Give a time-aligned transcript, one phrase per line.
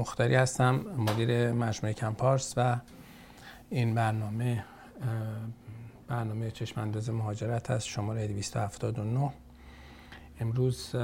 [0.00, 2.76] مختاری هستم مدیر مجموعه کمپارس و
[3.70, 4.64] این برنامه
[6.08, 9.32] برنامه چشم انداز مهاجرت است شماره 279
[10.40, 10.96] امروز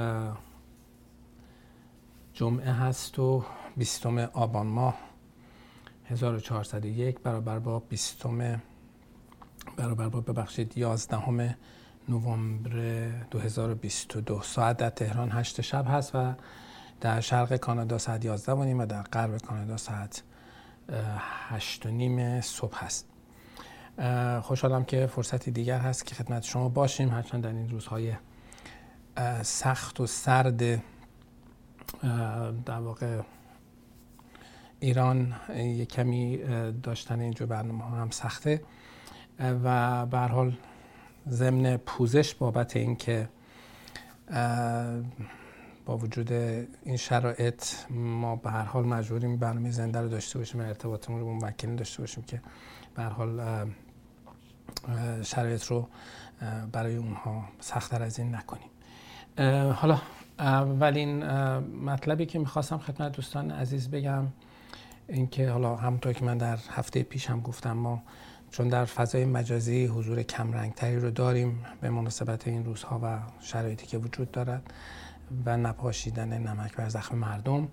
[2.33, 3.45] جمعه هست و
[3.77, 4.97] 20 آبان ماه
[6.05, 8.23] 1401 برابر با 20
[9.77, 11.55] برابر با ببخشید 11
[12.09, 16.33] نوامبر 2022 ساعت در تهران 8 شب هست و
[17.01, 20.23] در شرق کانادا ساعت 11 و در غرب کانادا ساعت
[21.49, 23.07] 8 و نیم صبح هست.
[24.41, 27.09] خوشحالم که فرصتی دیگر هست که خدمت شما باشیم.
[27.09, 28.13] هرچند در این روزهای
[29.41, 30.83] سخت و سرد
[32.65, 33.21] در واقع
[34.79, 36.37] ایران یک کمی
[36.83, 38.61] داشتن اینجور برنامه ها هم سخته.
[39.39, 40.57] و به حال
[41.29, 43.29] ضمن پوزش بابت اینکه
[45.87, 46.31] با وجود
[46.83, 51.33] این شرایط ما به هر حال مجبوریم برنامه زنده رو داشته باشیم ارتباطمون رو با
[51.33, 52.41] موکلین داشته باشیم که
[52.95, 53.41] به هر حال
[55.23, 55.87] شرایط رو
[56.71, 58.69] برای اونها سختتر از این نکنیم.
[59.73, 60.01] حالا
[60.39, 61.23] اولین
[61.59, 64.23] مطلبی که می‌خواستم خدمت دوستان عزیز بگم
[65.07, 68.03] اینکه حالا همونطور که من در هفته پیش هم گفتم ما
[68.51, 73.97] چون در فضای مجازی حضور کمرنگتری رو داریم به مناسبت این روزها و شرایطی که
[73.97, 74.73] وجود دارد
[75.45, 77.67] و نپاشیدن نمک بر زخم مردم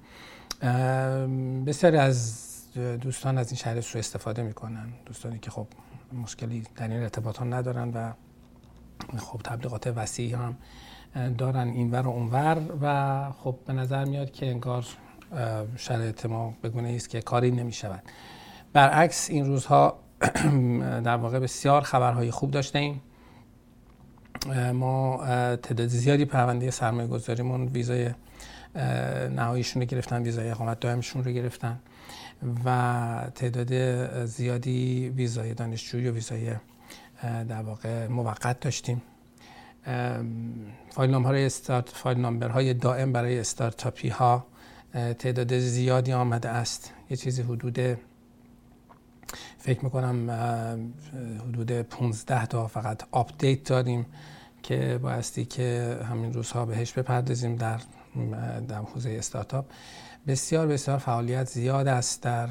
[1.65, 2.45] بسیاری از
[3.01, 4.89] دوستان از این شرایط رو استفاده می‌کنن.
[5.07, 5.67] دوستانی که خب
[6.13, 8.13] مشکلی در این ارتباط ها ندارن و
[9.19, 10.57] خب تبلیغات وسیعی هم
[11.39, 14.85] دارن اینور و اونور و خب به نظر میاد که انگار
[15.77, 18.03] شرایط ما بگونه است که کاری نمی شود
[18.73, 19.99] برعکس این روزها
[21.05, 23.01] در واقع بسیار خبرهای خوب داشته ایم
[24.73, 25.17] ما
[25.57, 28.11] تعداد زیادی پرونده سرمایه گذاریمون ویزای
[29.31, 31.79] نهاییشون رو گرفتن ویزای اقامت دائمشون رو گرفتن
[32.65, 36.53] و تعداد زیادی ویزای دانشجویی و ویزای
[37.23, 39.03] در واقع موقت داشتیم.
[40.91, 44.47] فایل نامبر استارت فایل نامبر های دائم برای استارتاپی ها
[45.19, 46.93] تعداد زیادی آمده است.
[47.11, 47.79] یه چیزی حدود
[49.59, 50.31] فکر می‌کنم
[51.49, 54.07] حدود 15 تا فقط update داریم
[54.65, 57.81] که بایستی که همین روزها بهش بپردازیم در
[58.69, 59.65] در حوزه استارتاپ.
[60.27, 62.49] بسیار بسیار فعالیت زیاد است در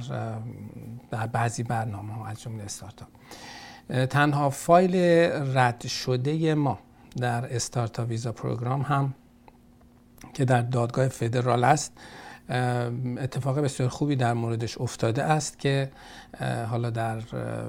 [1.11, 3.07] در بعضی برنامه ها از جمله استارتاپ.
[4.09, 4.95] تنها فایل
[5.57, 6.79] رد شده ما
[7.17, 9.13] در startup visa program هم
[10.33, 11.91] که در دادگاه فدرال است
[12.49, 15.91] اتفاق بسیار خوبی در موردش افتاده است که
[16.69, 17.21] حالا در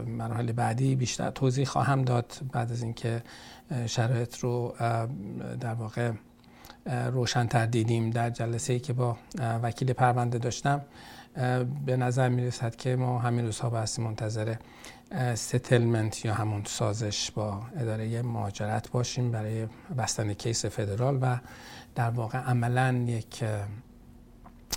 [0.06, 3.22] مراحل بعدی بیشتر توضیح خواهم داد بعد از اینکه
[3.86, 4.74] شرایط رو
[5.60, 6.12] در واقع
[6.86, 9.16] روشنتر دیدیم در جلسه ای که با
[9.62, 10.80] وکیل پرونده داشتم.
[11.86, 14.54] به نظر می رسد که ما همین روزها بایستی منتظر
[15.34, 19.66] settlement یا همون سازش با اداره مهاجرت باشیم برای
[19.98, 21.38] بستن case فدرال و
[21.94, 23.44] در واقع عملا یک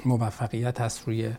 [0.05, 1.33] موفقیت هست روی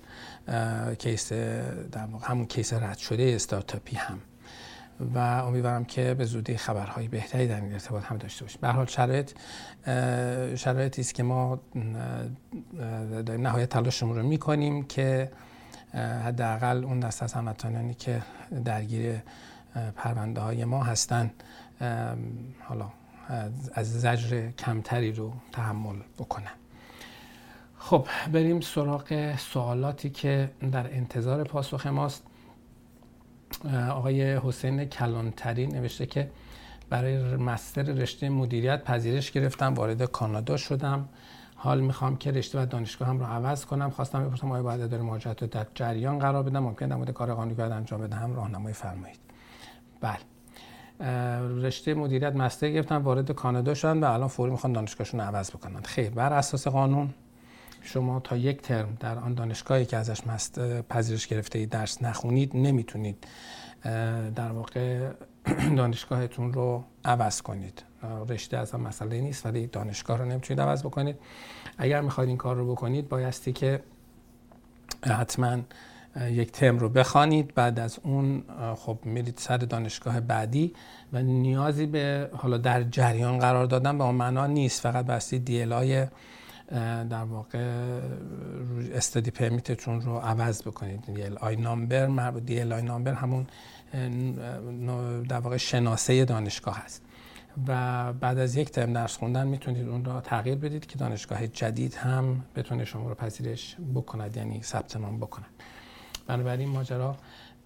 [0.99, 4.19] کیس در واقع همون کیس رد شده استارتاپی هم.
[5.15, 8.59] و امیدوارم که به زودی خبرهای بهتری در این ارتباط هم داشته باشیم.
[8.61, 9.31] به حال شرایط
[10.57, 11.61] شرایطی است که ما
[13.39, 15.31] نهایت تلاشمون رو می‌کنیم که
[16.25, 18.23] حداقل اون دست از هموطنانی که
[18.65, 19.19] درگیر
[19.97, 21.43] پرونده های ما هستند
[22.61, 22.91] حالا
[23.75, 26.53] از زجر کمتری رو تحمل بکنن.
[27.79, 32.25] خب بریم سراغ سوالاتی که در انتظار پاسخ ماست.
[33.91, 36.31] آقای حسین کلانتری نوشته که
[36.91, 41.09] برای مستر رشته مدیریت پذیرش گرفتم وارد کانادا شدم.
[41.57, 43.91] حال می‌خوام که رشته و دانشگاه هم رو عوض کنم.
[43.91, 47.35] خواستم بپرسم آیا باید اداره مهاجرت رو در جریان قرار بدم؟ ممکن در مورد کار
[47.35, 49.19] قانونی باید انجام بدهم راهنمایی فرمایید.
[50.01, 50.19] بله.
[51.63, 55.83] رشته مدیریت مستر گرفتم وارد کانادا شدن و الان فوری می‌خوان دانشگاهشون رو عوض بکنن.
[55.83, 57.15] خیر بر اساس قانون
[57.83, 63.27] شما تا یک ترم در آن دانشگاهی که ازش مست پذیرش گرفته درس نخونید نمی‌تونید
[64.35, 65.11] در واقع
[65.77, 67.83] دانشگاهتون رو عوض کنید.
[68.29, 71.17] رشته از مسئله نیست ولی دانشگاه رو نمی‌تونید عوض بکنید.
[71.79, 73.81] اگر می‌خواید این کار رو بکنید بایستی که
[75.03, 75.59] حتما
[76.31, 77.55] یک ترم رو بخوانید.
[77.55, 78.43] بعد از اون
[78.77, 80.75] خب میرید سر دانشگاه بعدی
[81.13, 84.81] و نیازی به حالا در جریان قرار دادن به اون معنا نیست.
[84.81, 85.65] فقط بستی دی
[87.11, 87.59] در واقع
[88.93, 91.05] استادی پرمیتتون رو عوض بکنید.
[91.41, 92.07] آی نامبر
[92.73, 93.47] آی نامبر همون
[95.29, 97.03] در واقع شناسه دانشگاه هست.
[97.67, 101.95] و بعد از یک ترم درس خوندن می‌تونید اون را تغییر بدید که دانشگاه جدید
[101.95, 105.51] هم بتونه شما رو پذیرش بکند یعنی ثبت نام بکند.
[106.27, 107.17] بنابراین ماجرا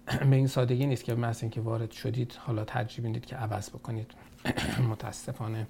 [0.29, 4.11] به این سادگی نیست که مثل اینکه وارد شدید حالا ترجیح بدید که عوض بکنید.
[4.91, 5.67] متاسفانه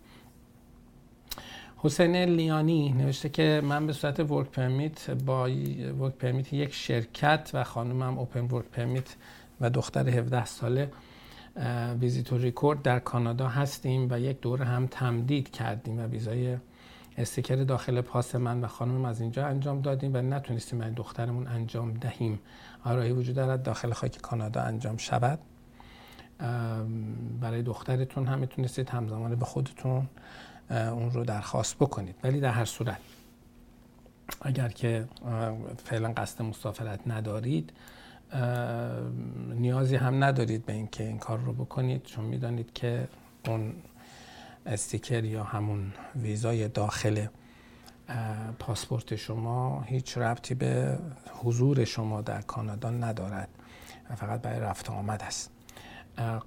[1.86, 5.50] حسین لیانی نوشته که من به صورت work permit با
[6.00, 9.16] work permit یک شرکت و خانومم open work permit
[9.62, 10.92] و دختر 17 ساله
[12.00, 16.58] visitor record در کانادا هستیم و یک دور هم تمدید کردیم و ویزای
[17.18, 21.94] sticker داخل پاس من و خانمم از اینجا انجام دادیم و نتونستیم برای دخترمون انجام
[21.94, 22.40] دهیم.
[22.84, 25.40] آرایی وجود دارد داخل خاک کانادا انجام شود.
[27.42, 30.08] برای دخترتون هم می‌تونستید همزمان به خودتون
[30.70, 32.16] اون رو درخواست بکنید.
[32.24, 32.98] ولی در هر صورت
[34.42, 35.08] اگر که
[35.86, 37.74] فعلا قصد مسافرت ندارید
[39.56, 43.08] نیازی هم ندارید به اینکه این کار رو بکنید چون می‌دانید که
[43.48, 43.76] اون
[44.66, 47.26] استیکر یا همون ویزای داخل
[48.60, 51.00] پاسپورت شما هیچ ربطی به
[51.44, 53.50] حضور شما در کانادا ندارد.
[54.16, 55.53] فقط برای رفت آمد است.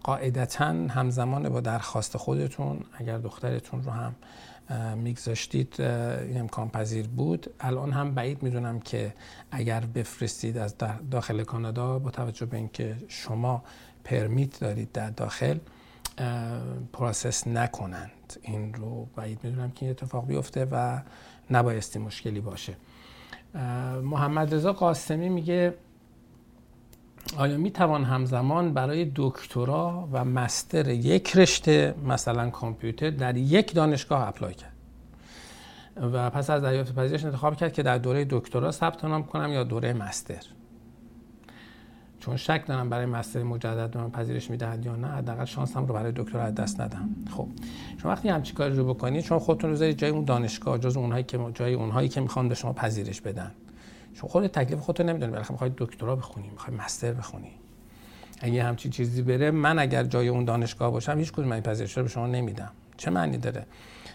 [0.03, 4.15] قاعدتا همزمان با درخواست خودتون اگر دخترتون رو هم
[4.97, 7.51] میگذاشتید این امکان پذیر بود.
[7.61, 9.15] الان هم بعید می‌دونم که
[9.51, 10.75] اگر بفرستید از
[11.11, 13.65] داخل کانادا با توجه به اینکه شما
[14.05, 15.59] permit دارید در داخل
[16.93, 18.37] process نکنند.
[18.43, 21.01] این رو بعید می‌دونم که این اتفاق بیفته و
[21.51, 22.77] نبایستی مشکلی باشه.
[24.03, 25.75] محمد رضا قاسمی میگه
[27.39, 34.29] آیا می توان همزمان برای دکترا و مستر یک رشته مثلا کامپیوتر در یک دانشگاه
[34.29, 34.73] اپلای کرد؟
[36.13, 39.65] و پس از دریافت پذیرش انتخاب کرد که در دوره دکترا ثبت نام کنم یا
[39.65, 40.43] دوره مستر.
[42.21, 46.13] چون شک دارم برای مستر مجدد من پذیرش می‌دهد یا نه حداقل شانسم رو برای
[46.17, 47.09] دکترا از دست ندم.
[47.31, 47.49] خب
[48.03, 51.39] شما وقتی همچی کاری رو بکنید چون خودتون رو جای اون دانشگاه جز اونهایی که
[51.55, 53.53] جای اونهایی که می‌خوان به شما پذیرش بدن.
[54.17, 57.51] شما خود تکلیف خودتون نمی‌دونید بالاخره می‌خواید دکترا بخونی می‌خواید مستر بخونی.
[58.41, 62.03] اگه همچین چیزی بره من اگر جای اون دانشگاه باشم هیچ کدوم این پذیرش رو
[62.03, 62.73] به شما نمیدم.
[62.97, 63.67] چه معنی داره؟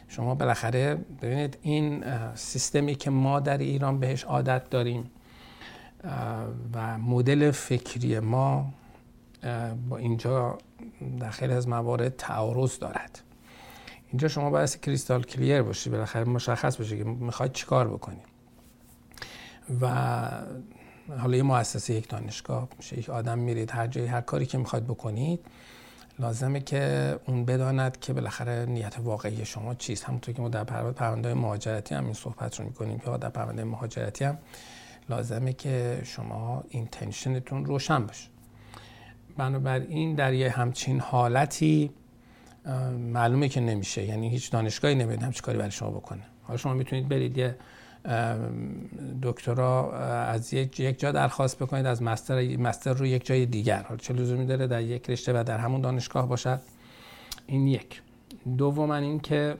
[0.07, 2.03] شما بالاخره ببینید این
[2.35, 5.11] سیستمی که ما در ایران بهش عادت داریم
[6.73, 8.73] و مدل فکری ما
[9.89, 10.57] با اینجا
[11.19, 13.21] در خیلی از موارد تعارض دارد.
[14.09, 18.21] اینجا شما باید کریستال کلیر باشی بالاخره مشخص باشه که می‌خواید چیکار بکنی.
[19.81, 19.87] و
[21.19, 24.85] حالا یه مؤسسه یک دانشگاه میشه یک آدم میرید هر جایی هر کاری که می‌خواید
[24.85, 25.39] بکنید
[26.19, 30.03] لازمه که اون بداند که بالاخره نیت واقعی شما چیست.
[30.03, 34.25] همونطور که ما در پرونده مهاجرتی هم این صحبت رو می‌کنیم که در پرونده مهاجرتی
[34.25, 34.37] هم
[35.09, 38.29] لازمه که شما اینتنشنتون روشن باشه.
[39.37, 41.91] بنابراین در یه همچین حالتی
[42.97, 44.05] معلومه که نمیشه.
[44.05, 46.23] یعنی هیچ دانشگاهی نمیده همچی کاری برای شما بکنه.
[46.43, 47.55] حالا شما می‌تونید برید یه
[49.21, 53.83] دکترا از یک جا درخواست بکنید از مستر مستر رو یک جای دیگر.
[53.83, 56.61] حالا چه لزومی داره؟ در یک رشته و در همون دانشگاه باشد.
[57.47, 58.01] این یک.
[58.57, 59.57] دوم این که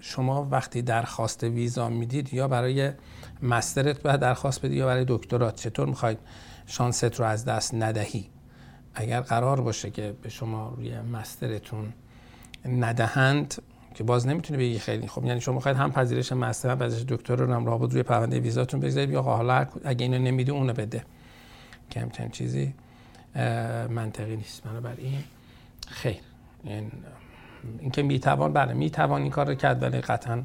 [0.00, 2.92] شما وقتی درخواست ویزا می‌دید یا برای
[3.42, 5.56] مسترت باید درخواست بدید یا برای دکترات.
[5.56, 6.18] چطور می‌خواید
[6.66, 8.26] شانست رو از دست ندهی؟
[8.94, 11.92] اگر قرار باشه که به شما روی مسترتون
[12.64, 13.54] ندهند
[14.00, 17.36] که باز نمی‌تونه بگی خیلی خب یعنی شما می‌خواید هم پذیرش مستر هم پذیرش دکتر
[17.36, 21.04] رو هم رابط روی پرونده ویزاتون بگذارید یا حالا اگه اینو نمیده اونو بده.
[21.90, 22.74] که همچنین چیزی
[23.90, 24.62] منطقی نیست.
[24.62, 25.18] بنابراین
[25.88, 26.20] خیر.
[26.64, 26.92] این
[27.78, 30.42] اینکه می‌توان بله می‌توان این کار رو کرد ولی قطعا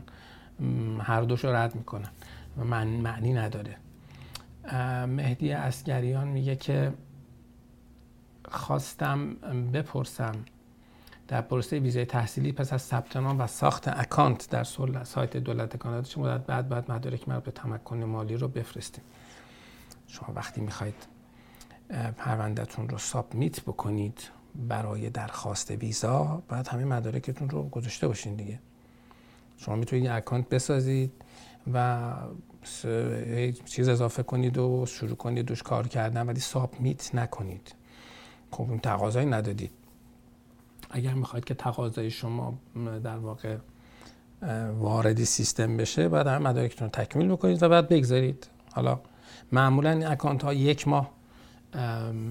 [1.00, 2.10] هر دوش رو رد می‌کنن
[2.58, 3.76] و من معنی نداره.
[5.08, 6.94] مهدی اسگریان میگه که
[8.52, 9.34] خواستم
[9.74, 10.36] بپرسم
[11.28, 14.64] در پروسه ویزای تحصیلی پس از ثبت نام و ساخت اکانت در
[15.04, 19.04] سایت دولت کانادا چه مدت بعد بعد مدارک مربوط به تمکن مالی رو بفرستیم.
[20.08, 20.96] شما وقتی می‌خواید
[22.18, 28.60] پروندهتون رو سابمیت بکنید برای درخواست ویزا باید همه مدارکتون رو گذاشته باشین دیگه.
[29.58, 31.12] شما می‌تونید اکانت بسازید
[31.74, 32.14] و
[33.66, 37.76] چیز اضافه کنید و شروع کنید دوش کار کردن ولی سابمیت نکنید.
[38.52, 39.72] خب این تقاضایی ندادید.
[40.96, 42.54] اگر می‌خواید که تقاضای شما
[43.04, 43.58] در واقع
[44.80, 48.48] واردی سیستم بشه باید همه مدارکتون رو تکمیل بکنید و بعد بگذارید.
[48.74, 49.00] حالا
[49.52, 51.12] معمولا این اکانت ها یک ماه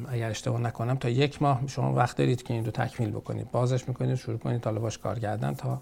[0.09, 3.51] اگر اشتباه نکنم تا یک ماه شما وقت دارید که این رو تکمیل بکنید.
[3.51, 5.81] بازش می‌کنید شروع کنید حالا باش کار کردن تا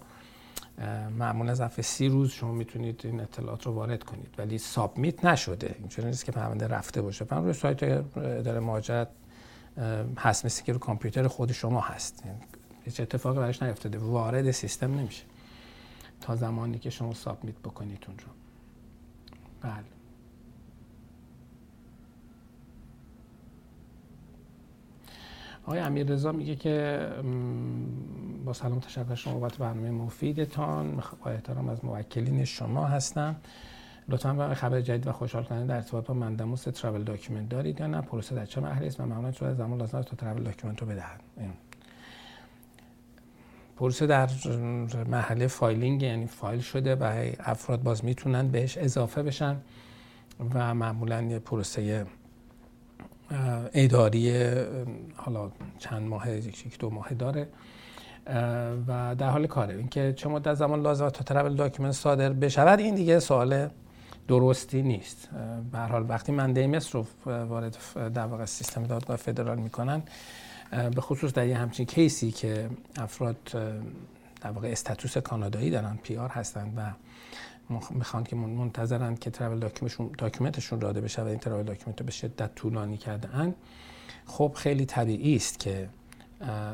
[1.19, 4.35] معمولا ظرف سی روز شما می‌تونید این اطلاعات رو وارد کنید.
[4.37, 5.75] ولی سابمیت نشده.
[5.79, 7.25] اینجوری نیست که پرونده رفته باشه.
[7.25, 9.07] پرونده روی سایت اداره مهاجرت
[10.17, 10.45] هست.
[10.45, 12.23] مثل که رو کامپیوتر خود شما هست.
[12.85, 13.97] هیچ اتفاقی براش نیفتاده.
[13.97, 15.23] وارد سیستم نمیشه.
[16.21, 18.25] تا زمانی که شما submit بکنید اون رو
[19.61, 19.83] بله.
[25.63, 27.07] آقای امیر رضا میگه که
[28.45, 31.03] با سلام تشکر شما بابت برنامه مفیدتان.
[31.23, 33.35] با احترام از موکلین شما هستم.
[34.09, 37.87] لطفا به خبر جدید و خوشحال کننده در ارتباط با mandamus travel document دارید یا
[37.87, 40.81] نه؟ پروسه در چه مرحله است؟ و معمولا چه زمان لازم است تا travel document
[40.81, 41.21] رو بدهد
[43.77, 44.29] پروسه در
[45.07, 49.57] مرحله filing یعنی فایل شده و افراد باز می‌تونن بهش اضافه بشن
[50.53, 52.05] و معمولا یه پروسه
[53.73, 54.53] اداری
[55.15, 57.47] حالا چند ماه یک دو ماه داره
[58.87, 59.75] و در حال کاره.
[59.75, 63.69] اینکه چه مدت زمان لازم تا travel document صادر بشود این دیگه سوال
[64.27, 65.29] درستی نیست.
[65.71, 67.77] به حال وقتی من mandamus رو وارد
[68.13, 70.03] در واقع سیستم دادگاه فدرال می‌کنن
[70.95, 73.37] به خصوص در یه همچین case ی که افراد
[74.41, 76.91] در واقع status کانادایی دارن PR هستند و
[77.91, 79.69] می‌خوان که منتظرن که travel
[80.17, 83.53] document شون داده بشه و این travel document رو به شدت طولانی کرده
[84.25, 85.89] خب خیلی طبیعی است که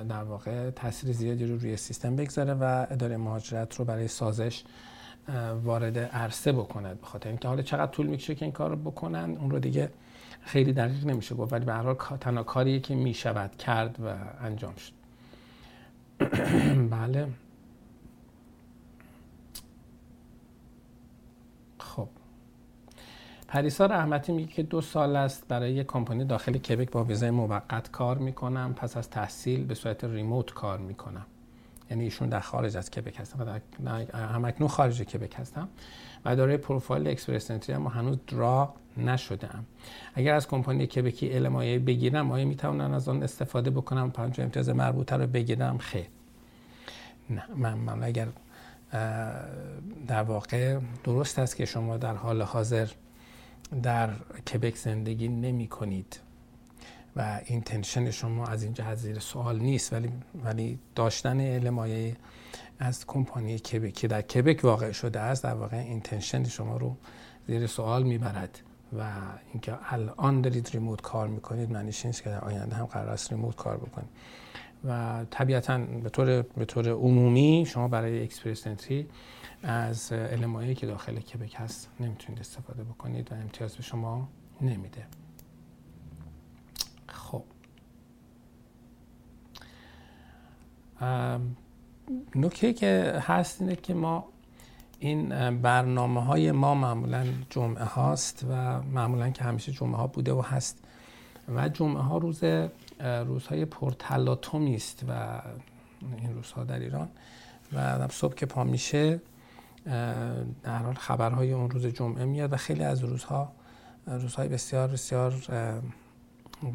[0.09, 4.63] در واقع تاثیر زیادی رو روی سیستم بگذاره و اداره مهاجرت رو برای سازش
[5.63, 9.51] وارد عرصه بکند بخاطر اینکه حالا چقدر طول می‌کشه که این کار رو بکنن اون
[9.51, 9.89] رو دیگه
[10.41, 14.15] خیلی دقیق نمیشه گفت ولی به هر حال تنها کاریه که می‌شود کرد و
[14.45, 14.93] انجام شد.
[16.91, 17.27] بله.
[21.79, 22.07] خب.
[23.47, 27.91] پریسا رحمتی میگه که دو سال است برای یک کمپانی داخل کبک با ویزای موقت
[27.91, 28.73] کار می‌کنم.
[28.73, 31.25] پس از تحصیل به صورت ریموت کار می‌کنم.
[31.89, 35.69] یعنی ایشون در خارج از کبک هستم و در همکنون خارج کبک هستم
[36.25, 39.65] و داره پروفایل Express Entry اما هنوز draw نشده ام
[40.15, 45.15] اگر از کمپانی کبکی LMIA بگیرم آیا می‌تونن از آن استفاده بکنم؟ پنج امتیاز مربوطه
[45.15, 46.05] رو بگیرم؟ خیر.
[47.29, 48.27] نه من, من اگر
[50.07, 52.87] در واقع درست است که شما در حال حاضر
[53.83, 54.09] در
[54.53, 56.19] کبک زندگی نمی کنید
[57.15, 60.11] و intention شما از این جهت زیر سوال نیست ولی
[60.43, 61.79] ولی داشتن LM
[62.79, 66.95] از کمپانی کبک که در کبک واقع شده است در واقع intention شما رو
[67.47, 68.59] زیر سوال می‌برد
[68.97, 69.11] و
[69.51, 73.55] اینکه الان دارید remote کار می‌کنید معنیش نیست که در آینده هم قرار است remote
[73.55, 74.09] کار بکنید.
[74.83, 79.07] و طبیعتا به طور, به طور عمومی شما برای Express Entry
[79.63, 84.29] از LMIA یی که داخل کبک هست نمی‌تونید استفاده بکنید و امتیاز به شما
[84.61, 85.07] نمیده
[87.07, 87.43] خب
[92.35, 94.25] نکته که هست اینه که ما
[94.99, 95.29] این
[95.61, 100.83] برنامه های ما معمولا جمعه هاست و معمولا که همیشه جمعه ها بوده و هست
[101.55, 102.43] و جمعه ها روز
[102.99, 105.41] روزهای پرتلاتومی است و
[106.17, 107.09] این روزها در ایران
[107.73, 109.21] و صبح که پا میشه
[110.63, 113.51] در حال خبرهای اون روز جمعه میاد و خیلی از روزها
[114.07, 115.31] روزهای بسیار بسیار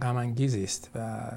[0.02, 1.30] غم است و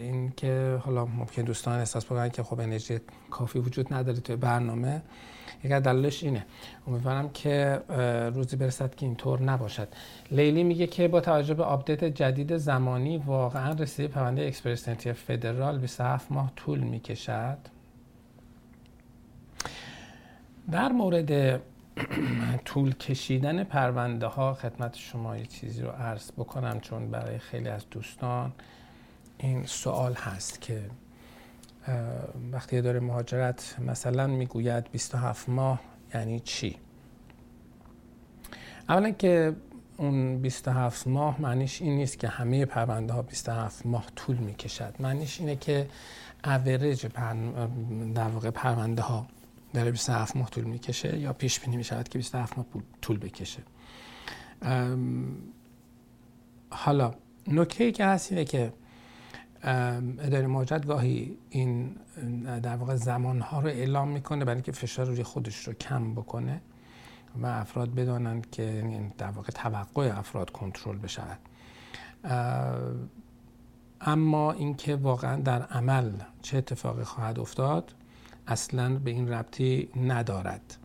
[0.00, 2.98] این که حالا ممکن دوستان احساس بکنن که خب انرژی
[3.30, 5.02] کافی وجود نداره توی برنامه.
[5.64, 6.46] یک دلیلش اینه.
[6.86, 7.80] امیدوارم که
[8.34, 9.88] روزی برسد که اینطور نباشد.
[10.30, 15.78] لیلی میگه که با توجه به update جدید زمانی واقعا رسیده پرونده اکسپرس فدرال.
[15.78, 17.58] 27 ماه طول می‌کشد.
[20.70, 21.60] در مورد
[22.64, 27.90] طول کشیدن پرونده ها خدمت شما یه چیزی رو عرض بکنم چون برای خیلی از
[27.90, 28.52] دوستان
[29.38, 30.90] این سوال هست که
[32.52, 35.80] وقتی داره مهاجرت مثلا می‌گوید 27 ماه
[36.14, 36.76] یعنی چی؟
[38.88, 39.56] اولا که
[39.96, 44.94] اون 27 ماه معنیش این نیست که همه پرونده ها 27 ماه طول می‌کشد.
[45.00, 45.88] معنیش اینه که
[46.44, 47.06] اوریج
[48.14, 49.26] در واقع پرونده ها
[49.74, 52.66] داره 27 ماه طول می‌کشه یا پیش بینی می‌شود که 27 ماه
[53.02, 53.62] طول بکشه.
[56.70, 57.14] حالا
[57.46, 58.72] نکته که هست اینه که
[59.62, 61.96] اداره مهاجرت گاهی این
[62.62, 66.60] در واقع زمانها رو اعلام می‌کنه برای اینکه فشار روی خودش رو کم بکنه
[67.42, 71.38] و افراد بدانند که یعنی در واقع توقع افراد کنترل بشود
[74.00, 76.12] اما اینکه واقعا در عمل
[76.42, 77.94] چه اتفاقی خواهد افتاد
[78.46, 80.76] اصلا به این ربطی ندارد.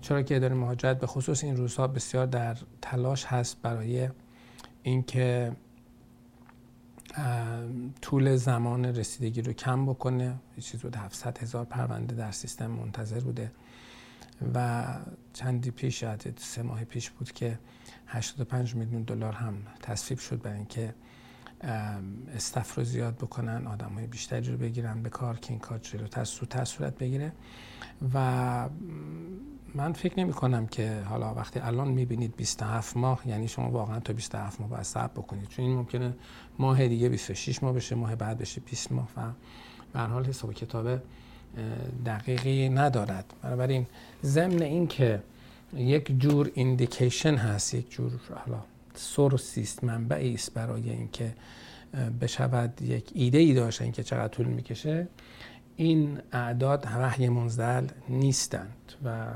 [0.00, 4.08] چرا که اداره مهاجرت به خصوص این روزها بسیار در تلاش هست برای
[4.82, 5.52] اینکه
[8.02, 10.34] طول زمان رسیدگی رو کم بکنه.
[10.60, 13.52] چیز بود 700 هزار پرونده در سیستم منتظر بوده.
[14.54, 14.86] و
[15.32, 17.58] چندی پیش شاید سه ماه پیش بود که
[18.06, 20.94] 85 میلیون دلار هم تصویب شد برای اینکه
[22.34, 26.24] استف رو زیاد بکنن آدم های بیشتری رو بگیرن به کار که این کار جلوتر
[26.24, 27.32] سوتر صورت بگیره.
[28.14, 28.68] و
[29.74, 34.12] من فکر نمی کنم که حالا وقتی الان می‌بینید 27 ماه یعنی شما واقعا تا
[34.12, 35.48] 27 ماه باید صبر بکنید.
[35.48, 36.14] چون این ممکنه
[36.58, 39.20] ماه دیگه 26 ماه بشه ماه بعد بشه 20 ماه و
[39.92, 40.98] به حال حساب کتاب
[42.06, 43.34] دقیقی ندارد.
[43.42, 43.86] بنابراین
[44.22, 45.22] ضمن این که
[45.76, 48.12] یک جور ایندیکیشن هست یک جور
[48.46, 48.60] حالا
[48.94, 51.34] سورس است منبعی است برای اینکه
[52.20, 55.08] بشود یک ایده ای داشته اینکه چقدر طول می‌کشه
[55.76, 59.26] این اعداد وحی منزل نیستند و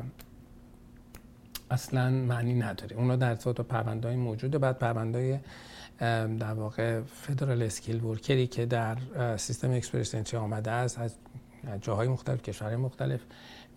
[1.70, 2.96] اصلا معنی نداره.
[2.96, 5.38] اونا در ارتباط پرونده های موجوده بعد پرونده های
[6.38, 8.96] در واقع Federal Skilled Worker ی که در
[9.37, 11.14] سیستم اکسپرس آمده است از
[11.80, 13.20] جاهای مختلف کشورهای مختلف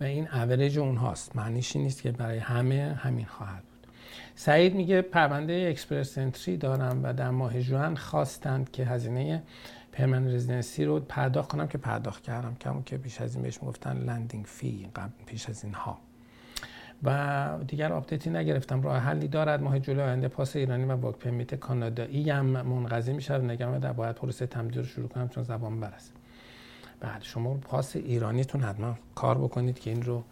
[0.00, 1.36] و این اوریج اونهاست.
[1.36, 3.86] معنیش نیست که برای همه همین خواهد بود.
[4.34, 9.42] سعید میگه پرونده Express Entry دارم و در ماه جوان خواستند که هزینه
[9.92, 12.54] permanent residency رو پرداخت کنم که پرداخت کردم.
[12.54, 15.98] کمون که پیش از این بهش می‌گفتن landing fee قبل پیش از اینها.
[17.02, 18.82] و دیگر update ی نگرفتم.
[18.82, 19.62] راه حلی دارد.
[19.62, 24.16] ماه جولای آینده پاس ایرانی و work permit کانادایی هم منقضی میشه نگم در باید
[24.16, 26.12] پروسه تمدید رو شروع کنم چون زبان برسه
[27.00, 30.24] بعد شما پاس ایرانیتون حتما کار بکنید که این رو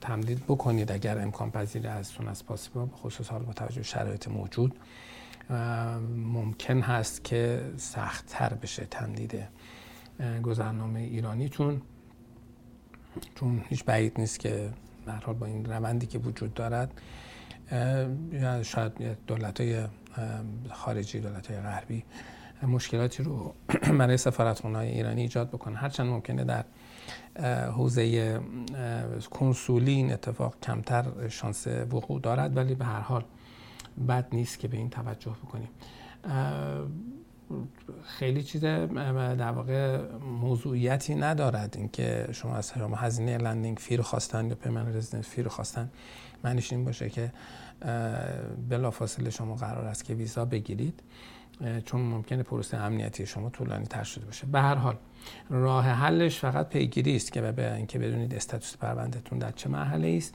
[0.00, 0.92] تمدید بکنید.
[0.92, 4.74] اگر امکان پذیر از تون از به خصوص حال با توجه شرایط موجود
[6.16, 9.48] ممکن هست که سختتر بشه تمدید
[10.42, 11.82] گذرنامه ایرانیتون.
[13.34, 14.70] چون هیچ بعید نیست که
[15.08, 17.00] در حال با این روندی که وجود دارد
[18.62, 19.84] شاید دولت های
[20.70, 22.04] خارجی دولت های غربی
[22.62, 23.54] مشکلاتی رو
[23.98, 26.64] برای سفارت های ایرانی ایجاد بکنه هرچند ممکنه در
[27.70, 28.40] حوزه
[29.30, 33.24] کنسولی این اتفاق کمتر شانس وقوع دارد ولی به هر حال
[34.08, 35.68] بد نیست که به این توجه بکنیم.
[38.02, 40.00] خیلی چیز در واقع
[40.40, 45.42] موضوعیتی ندارد اینکه شما از شما هزینه لندینگ فی رو خواستن یا پیمن رزیدنس فی
[45.42, 45.90] رو خواستن.
[46.44, 47.32] معنیش این باشه که
[48.68, 51.02] بلافاصله شما قرار است که ویزا بگیرید
[51.84, 54.46] چون ممکنه پروسه امنیتی شما طولانی تر شده باشه.
[54.46, 54.96] به هر حال
[55.50, 60.34] راه حلش فقط پیگیری است که به اینکه بدونید استاتوس پروندهتون در چه مرحله است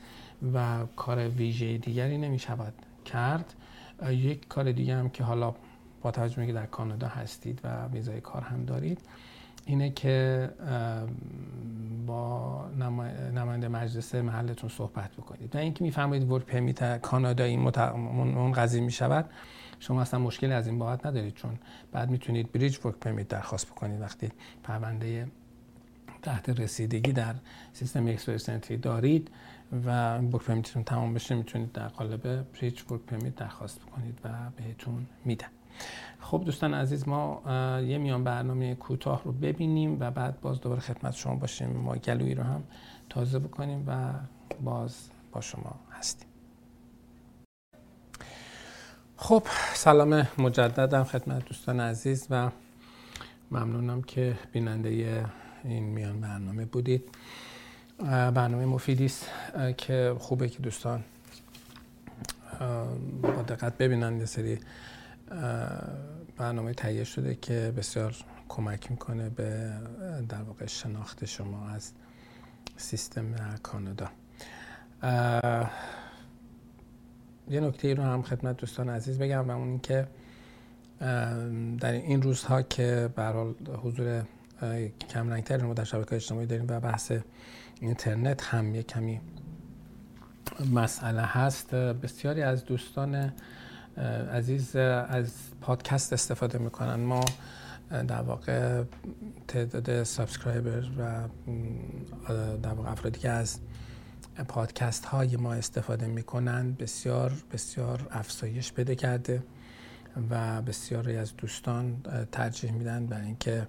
[0.53, 2.73] و کار ویژه دیگری نمی شود
[3.05, 3.53] کرد
[4.09, 5.55] یک کار دیگه هم که حالا
[6.03, 9.01] با توجه که در کانادا هستید و ویزای کار هم دارید
[9.65, 10.49] اینه که
[12.07, 12.65] با
[13.33, 15.55] نماینده مجلس محلتون صحبت بکنید.
[15.55, 19.29] و اینکه می‌فهمید ورک پرمیت کانادایی منقضی می شود
[19.79, 21.33] شما اصلا مشکلی از این بابت ندارید.
[21.33, 21.59] چون
[21.91, 24.29] بعد می‌تونید بریج ورک پرمیت درخواست بکنید وقتی
[24.63, 25.27] پرونده
[26.21, 27.35] تحت رسیدگی در
[27.73, 28.49] سیستم اکسپرس
[28.81, 29.31] دارید
[29.85, 34.29] و work permit تون تمام بشه می‌تونید در قالب bridge work permit درخواست بکنید و
[34.57, 35.47] بهتون میدن.
[36.19, 37.41] خب دوستان عزیز ما
[37.87, 41.67] یه میان برنامه کوتاه رو ببینیم و بعد باز دوباره خدمت شما باشیم.
[41.67, 42.63] ما گلویی رو هم
[43.09, 44.13] تازه بکنیم و
[44.63, 44.95] باز
[45.31, 46.27] با شما هستیم.
[49.17, 52.49] خب سلام مجددم خدمت دوستان عزیز و
[53.51, 55.25] ممنونم که بیننده
[55.63, 57.03] این میان برنامه بودید.
[58.09, 59.29] برنامه مفیدی است
[59.77, 61.03] که خوبه که دوستان
[63.21, 64.59] با دقت ببینن یه سری
[66.37, 68.15] برنامه تهیه شده که بسیار
[68.49, 69.73] کمک می‌کنه به
[70.29, 71.91] در واقع شناخت شما از
[72.77, 73.25] سیستم
[73.63, 74.09] کانادا.
[77.49, 80.07] یه نکته رو هم خدمت دوستان عزیز بگم و اون اینکه
[81.79, 84.23] در این روزها که برحال حضور
[85.09, 87.11] کم رو در شبکه اجتماعی داریم و بحث
[87.81, 89.21] اینترنت هم یک کمی
[90.73, 91.75] مسئله هست.
[91.75, 93.33] بسیاری از دوستان
[94.33, 96.95] عزیز از پادکست استفاده می‌کنن.
[96.95, 97.25] ما
[98.07, 98.83] در واقع
[99.47, 101.27] تعداد subscriber و
[102.57, 103.59] در واقع افرادی که از
[104.47, 109.43] پادکست های ما استفاده می‌کنن بسیار بسیار افزایش بده کرده
[110.29, 112.01] و بسیاری از دوستان
[112.31, 113.67] ترجیح میدن برای اینکه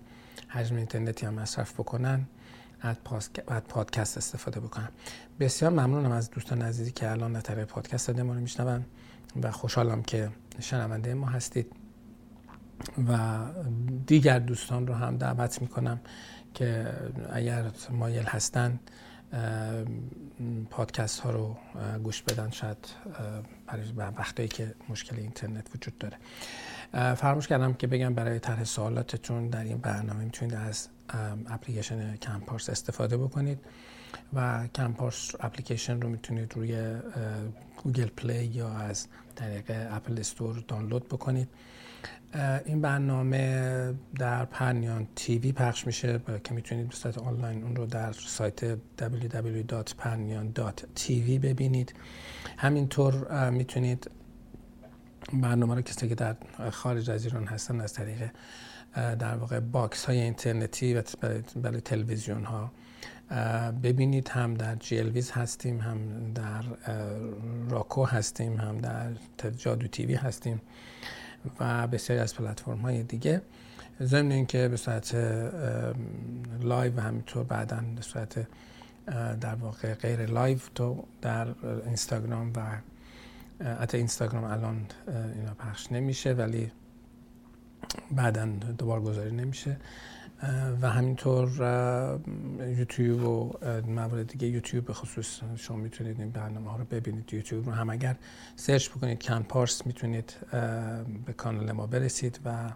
[0.49, 2.27] حجم اینترنتی هم مصرف بکنن
[2.83, 2.97] از
[3.69, 4.89] پادکست استفاده بکنن.
[5.41, 8.85] بسیار ممنونم از دوستان عزیزی که الان در طریق پادکست ما رو میشنون.
[9.43, 11.73] و خوشحالم که شنونده ما هستید.
[13.09, 13.39] و
[14.07, 16.01] دیگر دوستان رو هم دعوت می‌کنم
[16.55, 16.93] که
[17.33, 18.91] اگر مایل هستند
[20.71, 21.57] پادکست ها رو
[22.03, 22.51] گوش بدن.
[22.51, 22.77] شاید
[23.67, 26.17] برای وقتی که مشکل اینترنت وجود داره.
[27.15, 30.89] فراموش کردم که بگم برای طرح سوالاتتون در این برنامه می‌تونید از
[31.51, 33.59] اپلیکیشن Kampars استفاده بکنید.
[34.35, 37.01] و Kampars اپلیکیشن رو می‌تونید روی
[37.83, 41.49] Google Play یا از طریق Apple Store دانلود بکنید.
[42.65, 48.13] این برنامه در پرنیان TV پخش میشه که می‌تونید به صورت آنلاین اون رو در
[48.13, 51.95] سایت www.pernian.tv ببینید.
[52.57, 54.11] همینطور می‌تونید
[55.33, 56.37] برنامه رو کسی که در
[56.71, 58.31] خارج از ایران هستن از طریق
[58.95, 60.95] در واقع box های اینترنتی
[61.63, 62.73] و تلویزیون ها
[63.83, 65.99] ببینید هم در GLWiZ هستیم هم
[66.35, 66.63] در
[67.69, 69.11] Roku هستیم هم در
[69.57, 70.61] Jadoo TV هستیم
[71.61, 73.43] و بسیاری از پلتفرم های دیگه.
[74.03, 75.15] ضمن اینکه به صورت
[76.61, 78.47] live و همینطور بعدا به صورت
[79.41, 81.47] در واقع غیر live تو در
[81.87, 82.63] اینستاگرام و
[83.65, 84.87] حتی اینستاگرام الان
[85.35, 86.73] اینا پخش نمیشه ولی
[88.11, 88.47] بعدا
[88.79, 89.77] دوباره بارگذاری نمیشه.
[90.83, 91.49] و همینطور
[92.79, 93.53] یوتیوب و
[93.87, 97.91] موارد دیگه یوتیوب به خصوص شما می‌تونید این برنامه ها رو ببینید یوتیوب رو هم
[97.91, 98.17] اگر
[98.57, 100.37] سرچ بکنید CanPars می‌تونید
[101.27, 102.71] به کانال ما برسید و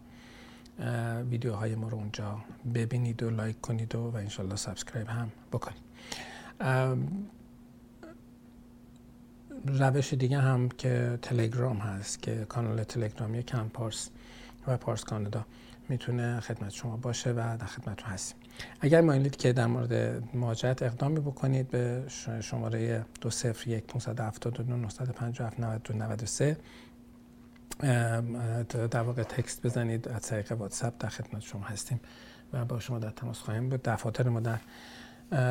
[1.31, 2.38] ویدیوهای ما رو اونجا
[2.74, 5.83] ببینید و like کنید و, و انشالله subscribe هم بکنید.
[9.66, 14.11] روش دیگه هم که تلگرام هست که کانال تلگرامی CanPars
[14.66, 15.44] و پارس کانادا.
[15.88, 18.37] می‌تونه خدمت شما باشه و در خدمتتون هستیم.
[18.81, 22.03] اگر مایلید که در مورد مهاجرت اقدامی بکنید به
[22.40, 26.55] شماره 201 572 957 92
[28.88, 32.01] در واقع text بزنید از طریق واتساپ در خدمت شما هستیم
[32.53, 33.83] و با شما در تماس خواهیم بود.
[33.83, 34.59] دفاتر ما در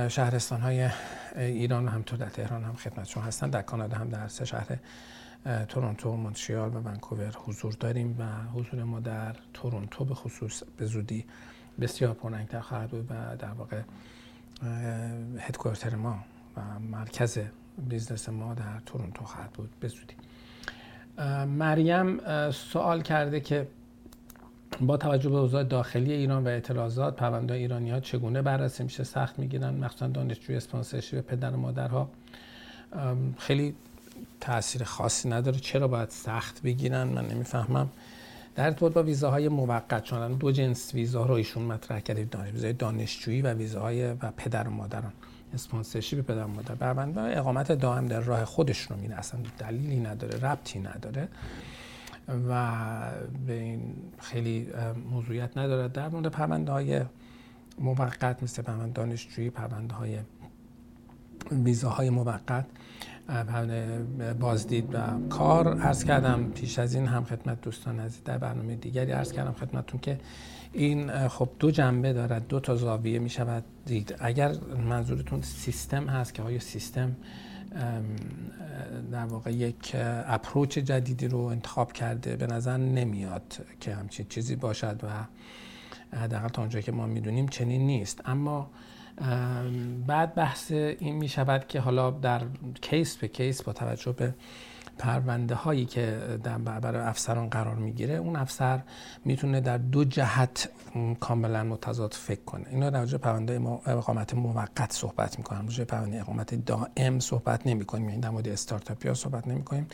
[0.07, 0.89] شهرستان های
[1.35, 3.49] ایران و همینطور در تهران هم خدمت شما هستن.
[3.49, 4.77] در کانادا هم در سه شهر
[5.67, 8.23] تورنتو، مونتریال و ونکوور حضور داریم و
[8.59, 11.25] حضور ما در تورنتو به خصوص به زودی
[11.81, 13.81] بسیار پررنگتر خواهد بود و در واقع
[15.39, 16.19] headquarter ما
[16.57, 17.39] و مرکز
[17.89, 20.13] business ما در تورنتو خواهد بود به زودی.
[21.47, 22.19] مریم
[22.51, 23.67] سوال کرده که
[24.81, 29.39] با توجه به اوضاع داخلی ایران و اعتراضات پرونده ایرانی ها چگونه بررسی میشه؟ سخت
[29.39, 32.09] می‌گیرن مخصوصا دانشجوی اسپانسرشیپ پدر و مادرها.
[33.37, 33.75] خیلی
[34.39, 35.59] تاثیر خاصی نداره.
[35.59, 37.89] چرا باید سخت بگیرن؟ من نمی‌فهمم.
[38.55, 43.41] در ارتباط با ویزاهای موقت چون دو جنس ویزا رو ایشون مطرح کرده ویزای دانشجویی
[43.41, 45.13] و ویزاهای و پدر و مادران.
[45.51, 46.75] به پدر و مادر.
[46.75, 51.27] بربند اقامت دائم در راه خودش رو میره اصلا دلیلی نداره ربطی نداره.
[52.49, 52.71] و
[53.47, 54.67] به این خیلی
[55.11, 55.87] موضوعیت نداره.
[55.87, 57.01] در مورد پرونده های
[57.79, 60.19] موقت مثل پرونده دانشجویی پرونده های
[61.51, 62.65] ویزاهای موقت
[64.39, 66.51] بازدید و کار ارز کردم.
[66.51, 70.19] پیش از این هم خدمت دوستان عزیز در برنامه دیگری ارز کردم خدمتتون که
[70.73, 72.47] این خب دو جنبه دارد.
[72.47, 74.15] دو تا زاویه می شود دید.
[74.19, 74.55] اگر
[74.89, 77.15] منظورتون سیستم هست که آیا سیستم
[79.11, 79.91] در واقع یک
[80.25, 85.07] approach جدیدی رو انتخاب کرده به نظر نمیاد که همچین چیزی باشد و
[86.17, 88.21] حداقل تا اونجایی که ما می‌دونیم چنین نیست.
[88.25, 88.69] اما
[90.07, 92.41] بعد بحث این می شود که حالا در
[92.81, 94.33] case به case با توجه به
[94.97, 98.81] پرونده هایی که در برای افسران قرار می‌گیره اون officer
[99.25, 100.69] می‌تونه در دو جهت
[101.19, 102.65] کاملا متضاد فکر کنه.
[102.69, 105.65] اینا در مورد پرونده اقامت موقت صحبت می‌کنم.
[105.65, 108.09] در پرونده اقامت دائم صحبت نمی‌کنیم.
[108.09, 109.87] یعنی در مورد استارتاپی ها صحبت نمی‌کنیم.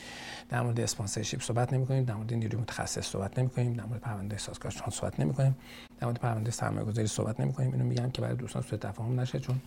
[0.50, 2.04] در مورد اسپانسرشیپ صحبت نمی‌کنیم.
[2.04, 3.74] در مورد نیروی متخصص صحبت نمی‌کنیم.
[3.74, 5.56] در مورد پرونده سازگارشان صحبت نمی‌کنیم.
[6.00, 7.72] در مورد پرونده سرمایه گذاری صحبت نمی‌کنیم.
[7.72, 9.60] اینو میگم که برای دوستان سوء تفاهم نشه چون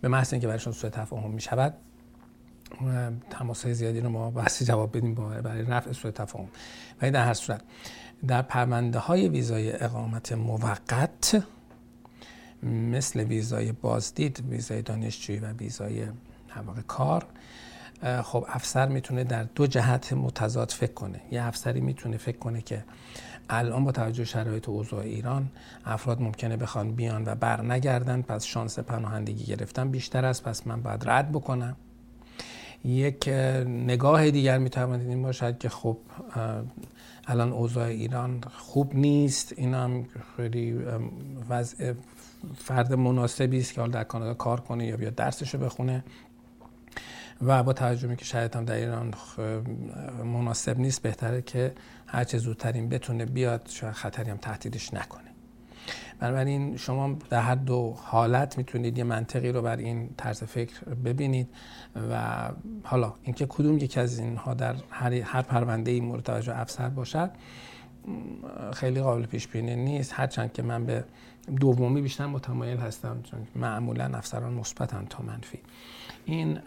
[0.00, 1.74] به محض اینکه برایشون سوء تفاهم می‌شود
[3.30, 6.48] تماس زیادی رو ما بحثی جواب بدیم برای رفع سوء تفاهم.
[7.02, 7.62] ولی در هر صورت
[8.26, 11.44] در پرونده های ویزای اقامت موقت
[12.62, 16.06] مثل ویزای بازدید ویزای دانشجویی و ویزای
[16.86, 17.26] کار
[18.22, 21.20] خب افسر می‌تونه در دو جهت متضاد فکر کنه.
[21.30, 22.84] یه افسری می‌تونه فکر کنه که
[23.50, 25.48] الان با توجه شرایط اوضاع ایران
[25.84, 30.82] افراد ممکنه بخوان بیان و بر نگردن پس شانس پناهندگی گرفتن بیشتر است پس من
[30.82, 31.76] باید رد بکنم.
[32.84, 33.28] یک
[33.66, 35.98] نگاه دیگر می‌توانید این باشد که خب
[37.26, 39.52] الان اوضاع ایران خوب نیست.
[39.56, 40.72] این هم خیلی
[41.48, 41.92] وضع
[42.56, 46.04] فرد مناسبی است که حالا در کانادا کار کنه یا بیاد درسشو بخونه.
[47.42, 49.14] و با توجه که شاید هم در ایران
[50.24, 51.72] مناسب نیست بهتره که
[52.06, 55.31] هرچه زودتر این بتونه بیاد شاید خطری هم تهدیدش نکنه.
[56.18, 61.48] بنابراین شما در هر دو حالت می‌تونید یه منطقی رو بر این طرز فکر ببینید
[62.10, 62.48] و
[62.84, 67.30] حالا اینکه کدوم یکی از اینها در هر, هر پرونده ای مورد توجه افسر باشد
[68.74, 70.12] خیلی قابل پیش بینی نیست.
[70.14, 71.04] هرچند که من به
[71.60, 75.58] دومی بیشتر متمایل هستم چون معمولا افسران مثبتن تا منفی.
[76.24, 76.58] این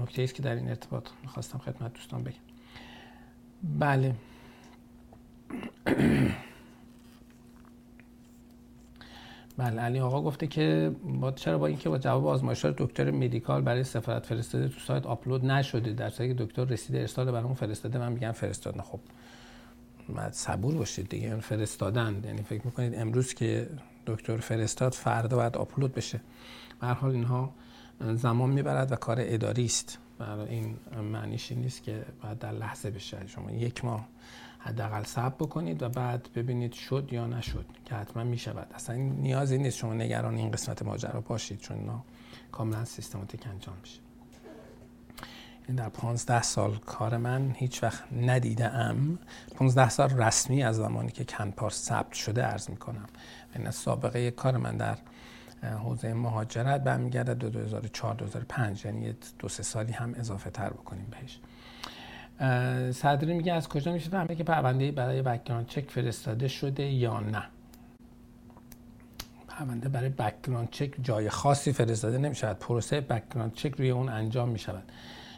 [0.00, 2.34] نکته است که در این ارتباط می‌خواستم خدمت دوستان بگم.
[3.78, 4.14] بله.
[9.58, 13.84] بله علی آقا گفته که با چرا با اینکه با جواب آزمایش دکتر مدیکال برای
[13.84, 18.12] سفارت فرستاده تو سایت آپلود نشده در صورتی که دکتر رسیده ارسال برامون فرستاده من
[18.12, 18.80] میگم فرستادن.
[18.80, 19.00] خب
[20.08, 22.22] بعد صبور باشید دیگه این فرستادن.
[22.24, 23.68] یعنی فکر می‌کنید امروز که
[24.06, 26.20] دکتر فرستاد فردا باید آپلود بشه.
[26.80, 27.54] به حال اینها
[28.14, 29.98] زمان می‌برد و کار اداری است.
[30.18, 30.76] برای این
[31.12, 33.26] معنیش نیست که باید در لحظه بشه.
[33.26, 34.08] شما یک ماه
[34.66, 38.72] حداقل صبر بکنید و بعد ببینید شد یا نشد که حتما می‌شود.
[38.74, 42.04] اصلا نیازی نیست شما نگران این قسمت ماجرا باشید چون اینا
[42.52, 44.00] کاملا سیستماتیک انجام میشه.
[45.68, 49.18] این در 15 سال کار من هیچ وقت ندیده ام
[49.56, 53.06] 15 سال رسمی از زمانی که CanPars ثبت شده عرض می‌کنم.
[53.54, 54.98] این سابقه کار من در
[55.62, 61.40] حوزه مهاجرت برمیگرده به 2004 2005 یعنی دو سه سالی هم اضافه تر بکنیم بهش.
[62.92, 67.42] صدری میگه از کجا میشه فهمید که پرونده برای background check فرستاده شده یا نه؟
[69.48, 72.58] پرونده برای background check جای خاصی فرستاده نمی‌شود.
[72.58, 74.82] پروسه background check روی اون انجام می‌شود.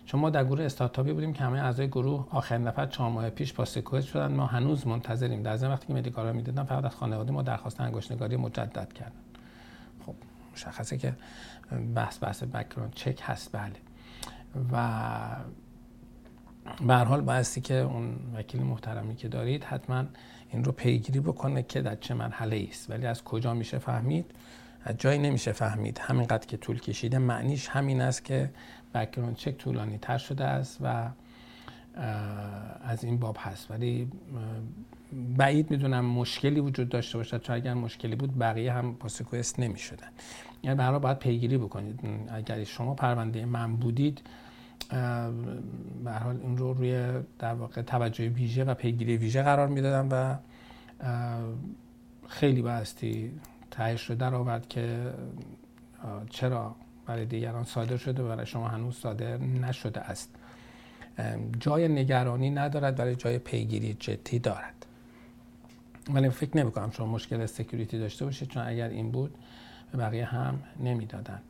[0.07, 1.33] چون ما در گروه استارتاپی بودیم.
[1.33, 4.33] که همه اعضای گروه آخر نفر چهار ماه پیش passport request شدن.
[4.33, 5.43] ما هنوز منتظریم.
[5.43, 8.93] در ضمن وقتی که medical ها را می‌دادن فقط از خانواده ما درخواست انگشتنگاری مجدد
[8.93, 9.13] کردن.
[10.07, 10.15] خب
[10.53, 11.15] مشخصه که
[11.95, 13.53] بحث بحث background check هست.
[13.53, 13.73] بله.
[14.73, 15.37] و
[16.87, 20.05] به حال بایستی که اون وکیل محترمی که دارید حتما
[20.53, 22.91] این رو پیگیری بکنه که در چه مرحله است.
[22.91, 24.31] ولی از کجا میشه فهمید؟
[24.85, 25.99] از جایی نمیشه فهمید.
[25.99, 28.51] همینقدر که طول کشیده معنیش همین است که
[28.95, 31.09] background check طولانی تر شده است و
[32.85, 33.71] از این باب هست.
[33.71, 34.11] ولی
[35.37, 37.43] بعید می‌دونم مشکلی وجود داشته باشد.
[37.43, 40.09] چون اگر مشکلی بود بقیه هم passport request نمی شدن
[40.63, 42.01] یعنی برای باید پیگیری بکنید.
[42.33, 44.21] اگر شما پرونده من بودید
[46.05, 50.37] به حال این رو روی در واقع توجه ویژه و پیگیری ویژه قرار می‌دادم و
[52.29, 55.13] خیلی بایستی تهش رو در آورد که
[56.31, 60.35] چرا برای دیگران صادر شده برای شما هنوز صادر نشده است.
[61.61, 64.87] جای نگرانی ندارد برای جای پیگیری جدی دارد.
[66.11, 69.35] ولی فکر نمی کنم شما مشکل security داشته باشید چون اگر این بود
[69.93, 71.41] به بقیه هم نمی‌دادن.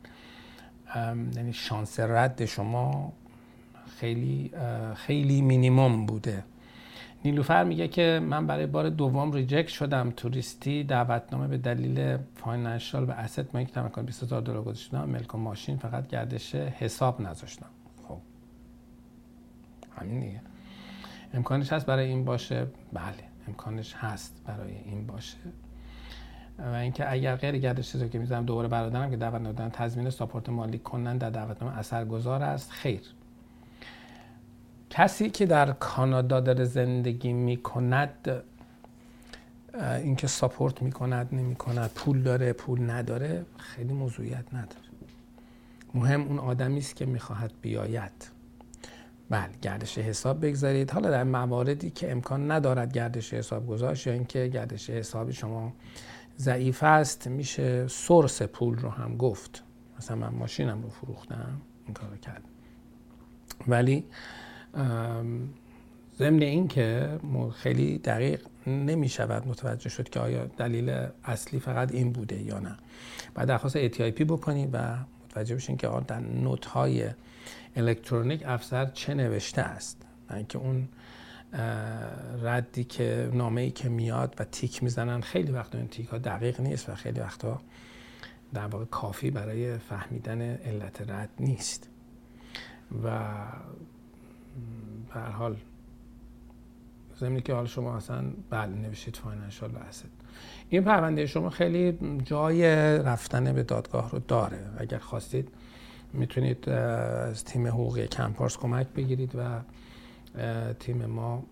[1.35, 3.13] یعنی شانس رد شما
[3.89, 4.51] خیلی
[4.95, 6.43] خیلی مینیموم بوده.
[7.25, 10.11] نیلوفر میگه که من برای بار دوم reject شدم.
[10.11, 15.03] توریستی دعوتنامه به دلیل financial و asset من یک تمکن 20 هزار دلار گذاشتم.
[15.09, 17.69] ملک و ماشین فقط گردش حساب نذاشتم.
[18.07, 18.17] خب.
[19.99, 20.41] همین دیگه.
[21.33, 23.13] امکانش هست برای این باشه؟ بله.
[23.47, 25.37] امکانش هست برای این باشه.
[26.59, 30.49] و اینکه اگر غیر گردش چیزی که می‌ذارم دوباره برادرم که دعوت دادن تضمین ساپورت
[30.49, 32.71] مالی کنن در دعوتنامه اثرگذار است.
[32.71, 33.01] خیر.
[34.89, 38.43] کسی که در کانادا داره زندگی می‌کند
[40.03, 44.89] اینکه ساپورت می‌کند نمی‌کند پول داره پول نداره خیلی موضوعیت نداره.
[45.93, 48.11] مهم اون آدمی است که می‌خواهد بیاید.
[49.29, 50.91] بله گردش حساب بگذارید.
[50.91, 55.73] حالا در مواردی که امکان ندارد گردش حساب گذاشت یا اینکه گردش حساب شما
[56.37, 59.63] ضعیف است میشه سورس پول رو هم گفت.
[59.97, 62.49] مثلا من ماشینم رو فروختم این کارو کردم
[63.67, 64.05] ولی
[66.19, 67.19] ضمن این که
[67.55, 72.77] خیلی دقیق نمی شود متوجه شد که آیا دلیل اصلی فقط این بوده یا نه.
[73.33, 77.09] بعد درخواست ATIP بکنید و متوجه بشین که آن در نوت های
[77.75, 80.05] الکترونیک افسر چه نوشته است.
[80.33, 80.87] اینکه اون
[82.43, 86.61] ردی که نامه ای که میاد و تیک می‌زنن خیلی وقتا این تیک ها دقیق
[86.61, 87.61] نیست و خیلی وقتا
[88.53, 91.89] در واقع کافی برای فهمیدن علت رد نیست.
[93.03, 93.19] و
[95.13, 95.57] به حال
[97.15, 100.11] زمینی که حال شما اصلا بله نوشید فاینانشال اسید
[100.69, 102.63] این پرونده شما خیلی جای
[102.97, 104.59] رفتن به دادگاه رو داره.
[104.77, 105.49] اگر خواستید
[106.13, 109.59] می‌تونید از تیم حقوقی کمپارس کمک بگیرید و
[110.79, 111.43] تیم ما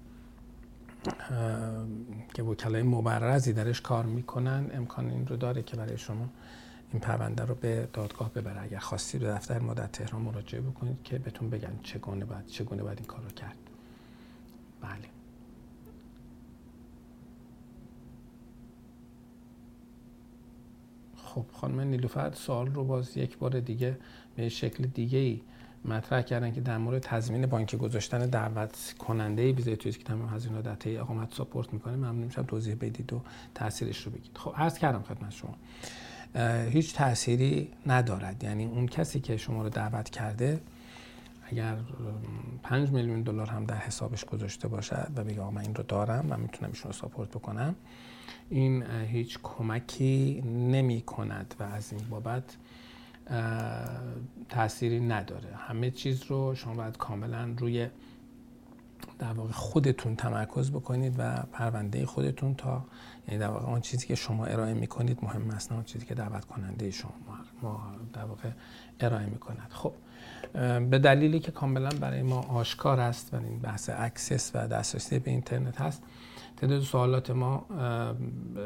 [2.33, 6.29] که وکلای مبرزی درش کار می‌کنن امکان این رو داره که برای شما
[6.91, 8.61] این پرونده رو به دادگاه ببره.
[8.61, 12.83] اگر خواستید به دفتر ما در تهران مراجعه بکنید که بهتون بگن چگونه باید چگونه
[12.83, 13.57] باید این کار رو کرد.
[14.81, 15.09] بله.
[21.15, 23.97] خب خانم نیلوفر سوال رو باز یک بار دیگه
[24.35, 25.41] به شکل دیگه ای
[25.85, 30.61] مطرح کردن که در مورد تضمین بانکی گذاشتن دعوت کننده ویزای توریست که تمام هزینه
[30.61, 33.21] در طی اقامت ساپورت می‌کنه ممنون میشم توضیح بدید و
[33.55, 34.37] تاثیرش رو بگید.
[34.37, 35.55] خب عرض کردم خدمت شما.
[36.69, 38.43] هیچ تأثیری ندارد.
[38.43, 40.61] یعنی اون کسی که شما رو دعوت کرده
[41.51, 41.77] اگر
[42.63, 46.37] 5 میلیون دلار هم در حسابش گذاشته باشد و بگه من این رو دارم و
[46.37, 47.75] می‌تونم ایشون رو ساپورت بکنم
[48.49, 52.57] این هیچ کمکی نمی کند و از این بابت
[54.49, 55.55] تأثیری نداره.
[55.55, 57.87] همه چیز رو شما باید کاملا روی
[59.19, 62.85] در واقع خودتون تمرکز بکنید و پرونده خودتون تا
[63.27, 66.15] یعنی در واقع آن چیزی که شما ارائه می‌کنید مهم است نه آن چیزی که
[66.15, 67.13] دعوت کننده شما
[67.61, 67.83] ما
[68.13, 68.49] در واقع
[68.99, 69.69] ارائه می‌کند.
[69.69, 69.93] خب
[70.89, 75.31] به دلیلی که کاملا برای ما آشکار است و این بحث access و دسترسی به
[75.31, 76.03] اینترنت هست
[76.57, 77.65] تعداد سوالات ما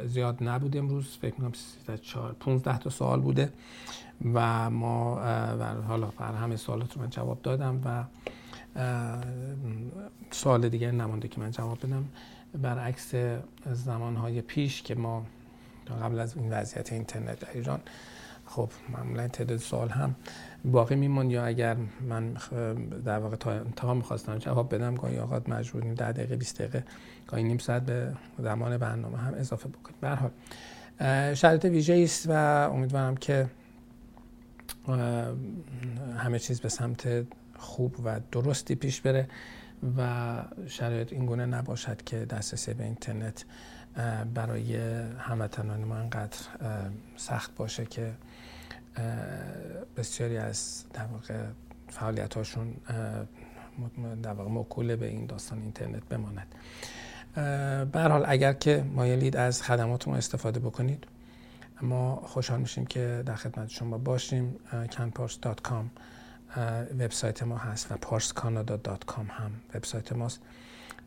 [0.05, 1.17] زیاد نبود امروز.
[1.21, 1.51] فکر کنم
[2.39, 3.53] 15 تا سوال بوده
[4.33, 5.15] و ما
[5.87, 8.03] حالا بر همه سوالات رو من جواب دادم و
[10.31, 12.05] سوال دیگه نمانده که من جواب بدم.
[12.61, 13.11] برعکس
[13.71, 15.25] زمانهای پیش که ما
[16.03, 17.79] قبل از این وضعیت اینترنت در ایران
[18.45, 20.15] خب معمولا تعداد سوال هم
[20.65, 21.77] باقی میمون یا اگر
[22.09, 22.33] من
[23.05, 26.83] در واقع تا انتها می‌خواستم جواب بدم گاهی اوقات مجبوریم ده دقیقه 20 دقیقه
[27.27, 29.97] گاهی نیم ساعت به زمان برنامه هم اضافه بکنیم.
[30.01, 30.31] به حال
[31.33, 32.31] شرایط ویژه است و
[32.73, 33.47] امیدوارم که
[36.17, 37.07] همه چیز به سمت
[37.61, 39.27] خوب و درستی پیش بره
[39.97, 43.45] و شرایط این گونه نباشد که دسترسی به اینترنت
[44.33, 44.75] برای
[45.19, 46.37] هموطنان ما انقدر
[47.17, 48.13] سخت باشه که
[49.97, 51.43] بسیاری از در واقع
[51.87, 52.73] فعالیت هاشون
[54.23, 56.47] در واقع مکوله به این داستان اینترنت بماند.
[57.91, 61.07] به حال اگر که مایلید از خدمات ما استفاده بکنید
[61.81, 64.55] ما خوشحال میشیم که در خدمت شما باشیم.
[64.71, 65.85] canpars.com
[66.99, 70.41] وبسایت ما هست و parscanada.com هم وبسایت ماست.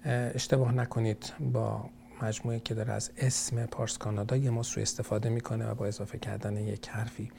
[0.04, 1.90] اشتباه نکنید با
[2.22, 6.18] مجموعه که داره از اسم پارس کانادا سوء استفاده رو استفاده می‌کنه و با اضافه
[6.18, 7.30] کردن یک حرفی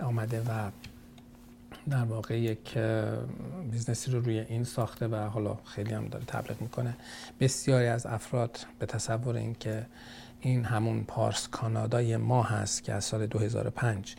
[0.00, 0.70] آمده و
[1.90, 2.78] در واقع یک
[3.70, 6.96] business ی رو روی این ساخته و حالا خیلی هم داره تبلیغ می‌کنه.
[7.40, 9.86] بسیاری از افراد به تصور این که
[10.40, 14.16] این همون پارس کانادای ما هست که از سال 2005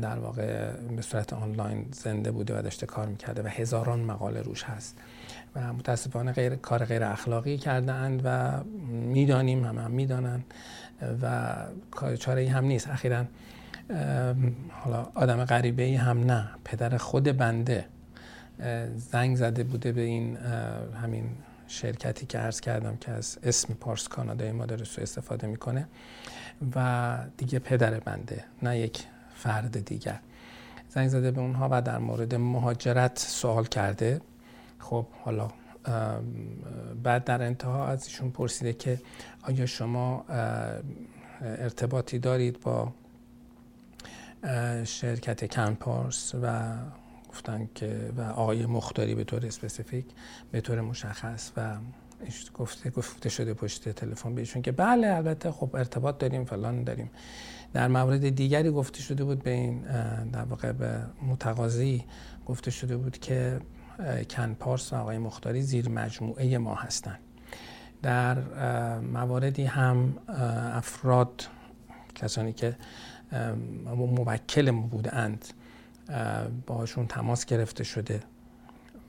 [0.00, 4.64] در واقع به صورت آنلاین زنده بوده و داشته کار می‌کرده و هزاران مقاله روش
[4.64, 4.98] هست
[5.56, 10.44] و متاسفانه غیر کار غیر اخلاقی کرده اند و می‌دانیم هم, هم می‌دانند
[11.22, 11.54] و
[12.16, 12.88] چاره ای هم نیست.
[12.90, 13.24] اخیرا
[14.70, 16.48] حالا آدم غریبه ای هم نه.
[16.64, 17.84] پدر خود بنده
[18.96, 20.36] زنگ زده بوده به این
[21.02, 21.24] همین
[21.66, 25.86] شرکتی که عرض کردم که از اسم پارس کانادای ما سو استفاده می‌کنه
[26.76, 29.04] و دیگه پدر بنده نه یک
[29.42, 30.20] فرد دیگر.
[30.88, 34.20] زنگ زده به اونها و در مورد مهاجرت سوال کرده.
[34.78, 35.48] خب حالا
[37.02, 39.00] بعد در انتها از ایشون پرسیده که
[39.42, 40.24] آیا شما
[41.40, 42.92] ارتباطی دارید با
[44.84, 46.74] شرکت کنپارس و
[47.30, 50.04] گفتن که و آقای مختاری به طور اسپسیفیک
[50.52, 51.76] به طور مشخص و
[52.54, 57.10] گفته گفته شده پشت تلفن بهشون که بله البته خب ارتباط داریم فلان داریم.
[57.72, 59.80] در مورد دیگری گفته شده بود به این
[60.32, 62.04] در واقع به متقاضی
[62.46, 63.60] گفته شده بود که
[64.30, 67.18] کن پارس و آقای مختاری زیر مجموعه ما هستند
[68.02, 68.38] در
[68.98, 70.14] مواردی هم
[70.72, 71.48] افراد
[72.14, 72.76] کسانی که
[73.96, 75.44] موکل ما بودند
[76.66, 78.22] باشون تماس گرفته شده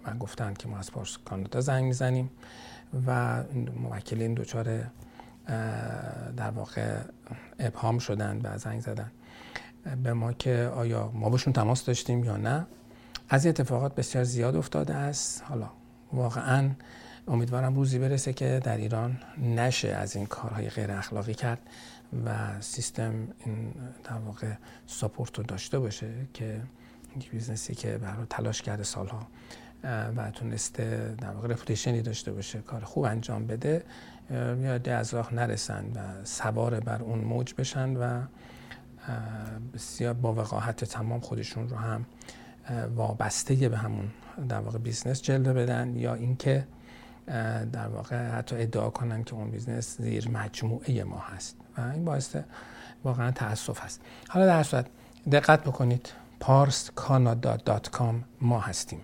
[0.05, 2.29] و گفتند که ما از پارس کانادا زنگ می‌زنیم
[3.07, 3.43] و
[3.81, 4.83] موکل این دچار
[6.37, 6.97] در واقع
[7.59, 9.11] ابهام شدن و زنگ زدن.
[10.03, 12.65] به ما که آیا ما باشون تماس داشتیم یا نه.
[13.29, 15.43] از این اتفاقات بسیار زیاد افتاده است.
[15.43, 15.69] حالا
[16.13, 16.69] واقعا
[17.27, 21.59] امیدوارم روزی برسه که در ایران نشه از این کارهای غیر اخلاقی کرد
[22.25, 24.53] و سیستم این در واقع
[24.87, 26.61] support رو داشته باشه که
[27.17, 29.27] یک business ی که برای تلاش کرده سالها
[30.15, 33.83] و تونسته در واقع reputation ی داشته باشه کار خوب انجام بده.
[34.31, 38.21] یا از راه نرسن و سوار بر اون موج بشن و
[39.73, 42.05] بسیار با وقاحت تمام خودشون رو هم
[42.95, 44.11] وابسته به همون
[44.49, 46.67] در واقع business جلوه بدن یا اینکه
[47.71, 51.57] در واقع حتی ادعا کنن که اون business زیر مجموعه ما هست.
[51.77, 52.35] و این باعث
[53.03, 54.01] واقعا تاسف هست.
[54.29, 54.85] حالا در صورت
[55.31, 56.09] دقت بکنید.
[56.41, 58.99] parscanada.com ما هستیم.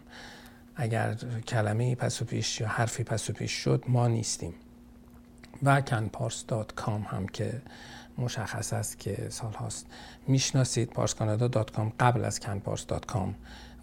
[0.76, 1.14] اگر
[1.48, 4.54] کلمه پس و پیش یا حرفی پس و پیش شد ما نیستیم.
[5.64, 7.62] و canpars.com هم که
[8.18, 9.88] مشخص است که سال هاست.
[10.28, 13.30] می‌شناسید پارسکانادا.com قبل از canpars.com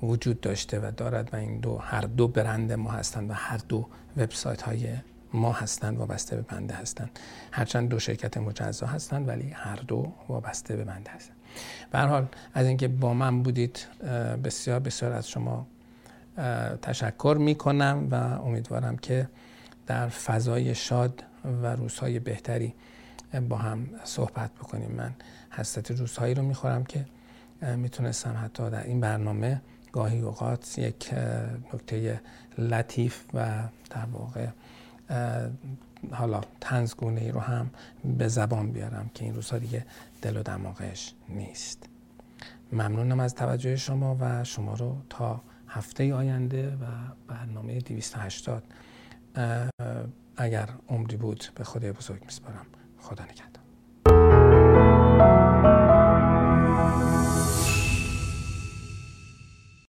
[0.02, 3.86] وجود داشته و دارد و این دو هر دو برند ما هستند و هر دو
[4.16, 4.88] وبسایت های
[5.32, 7.10] ما هستند وابسته به بنده هستند.
[7.52, 11.36] هرچند دو شرکت مجزا هستند ولی هر دو وابسته به بنده هستند.
[11.90, 13.86] به حال از اینکه با من بودید
[14.44, 15.66] بسیار بسیار از شما
[16.82, 19.28] تشکر می کنم و امیدوارم که
[19.86, 21.22] در فضای شاد
[21.62, 22.74] و روزهای بهتری
[23.48, 24.90] با هم صحبت بکنیم.
[24.90, 25.14] من
[25.50, 27.06] حسرت روزهایی رو می‌خورم که
[27.76, 31.14] می‌تونستم حتی در این برنامه گاهی اوقات یک
[31.74, 32.20] نکته
[32.58, 34.46] لطیف و در واقع
[36.12, 37.70] حالا تنزگونه ای رو هم
[38.04, 39.86] به زبان بیارم که این روزها دیگه
[40.22, 41.88] دل و دماغش نیست.
[42.72, 46.86] ممنونم از توجه شما و شما رو تا هفته آینده و
[47.28, 48.62] برنامه 280
[50.36, 52.66] اگر عمری بود به خدای بزرگ میسپارم.
[52.98, 53.55] خدا نگهدار.